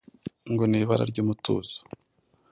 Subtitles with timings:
[0.51, 1.75] Ngo ni ibara ry’ umutuzo,